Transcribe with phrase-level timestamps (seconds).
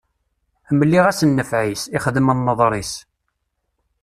[0.77, 2.93] Mliɣ-as nnfeɛ-is, ixdem nneḍṛ-is.